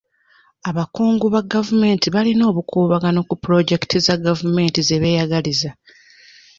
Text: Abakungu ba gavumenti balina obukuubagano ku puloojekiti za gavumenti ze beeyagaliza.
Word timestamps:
Abakungu 0.69 1.25
ba 1.33 1.41
gavumenti 1.53 2.07
balina 2.15 2.43
obukuubagano 2.51 3.19
ku 3.27 3.35
puloojekiti 3.41 3.97
za 4.05 4.15
gavumenti 4.25 4.79
ze 4.87 4.97
beeyagaliza. 5.01 5.71